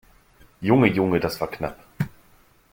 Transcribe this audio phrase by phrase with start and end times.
[0.63, 1.77] Junge, Junge, das war knapp!